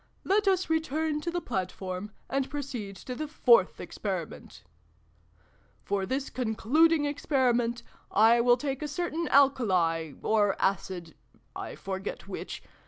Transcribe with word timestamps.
"Let 0.33 0.47
us 0.47 0.67
return 0.67 1.21
to 1.21 1.29
the 1.29 1.39
platform, 1.41 2.09
and 2.27 2.49
proceed 2.49 2.95
to 3.05 3.13
the 3.13 3.27
Fourth 3.27 3.79
Experiment!"" 3.79 4.63
For 5.85 6.07
this 6.07 6.31
concluding 6.31 7.05
Experiment, 7.05 7.83
I 8.09 8.41
will 8.41 8.57
take 8.57 8.81
a 8.81 8.87
certain 8.87 9.27
Alkali, 9.27 10.13
or 10.23 10.55
Acid 10.59 11.13
1 11.53 11.75
forget 11.75 12.27
which. 12.27 12.63